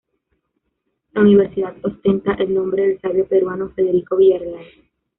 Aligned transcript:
La 1.11 1.21
universidad 1.21 1.75
ostenta 1.83 2.33
el 2.33 2.55
nombre 2.55 2.87
del 2.87 2.99
sabio 3.01 3.27
peruano 3.27 3.69
Federico 3.69 4.17
Villarreal. 4.17 4.65